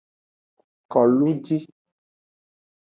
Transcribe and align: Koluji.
Koluji. 0.91 1.57